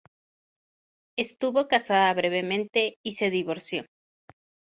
Estuvo 1.15 1.67
casada 1.67 2.11
brevemente 2.15 2.95
y 3.05 3.11
se 3.11 3.29
divorció. 3.29 3.85